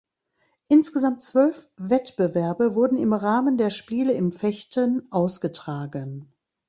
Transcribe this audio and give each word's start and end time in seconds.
Insgesamt 0.67 1.21
zwölf 1.21 1.69
Wettbewerbe 1.77 2.73
wurden 2.73 2.97
im 2.97 3.13
Rahmen 3.13 3.59
der 3.59 3.69
Spiele 3.69 4.13
im 4.13 4.31
Fechten 4.31 5.03
ausgetragen. 5.11 6.33